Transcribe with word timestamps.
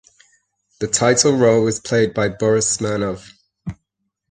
The 0.79 0.87
title 0.87 1.37
role 1.37 1.63
was 1.63 1.79
played 1.79 2.15
by 2.15 2.27
Boris 2.29 2.67
Smirnov. 2.75 3.33